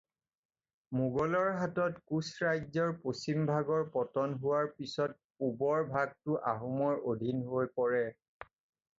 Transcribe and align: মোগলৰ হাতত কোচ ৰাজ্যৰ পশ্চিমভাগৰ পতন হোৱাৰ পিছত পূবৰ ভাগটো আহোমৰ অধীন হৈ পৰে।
মোগলৰ 0.99 1.49
হাতত 1.55 1.99
কোচ 2.13 2.29
ৰাজ্যৰ 2.45 2.93
পশ্চিমভাগৰ 3.03 3.83
পতন 3.97 4.33
হোৱাৰ 4.45 4.69
পিছত 4.79 5.13
পূবৰ 5.43 5.85
ভাগটো 5.91 6.39
আহোমৰ 6.53 6.97
অধীন 7.13 7.45
হৈ 7.51 7.69
পৰে। 7.77 8.01